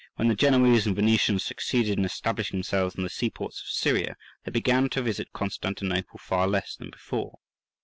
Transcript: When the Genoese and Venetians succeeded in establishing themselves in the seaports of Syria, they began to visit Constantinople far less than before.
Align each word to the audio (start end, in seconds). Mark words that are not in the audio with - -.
When 0.15 0.29
the 0.29 0.35
Genoese 0.35 0.87
and 0.87 0.95
Venetians 0.95 1.43
succeeded 1.45 1.99
in 1.99 2.05
establishing 2.05 2.57
themselves 2.57 2.95
in 2.95 3.03
the 3.03 3.07
seaports 3.09 3.61
of 3.61 3.67
Syria, 3.67 4.17
they 4.43 4.51
began 4.51 4.89
to 4.89 5.01
visit 5.03 5.31
Constantinople 5.31 6.17
far 6.17 6.47
less 6.47 6.75
than 6.75 6.89
before. 6.89 7.37